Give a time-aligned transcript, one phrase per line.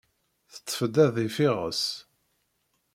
[0.53, 1.81] Teṭṭef-d adif iɣes.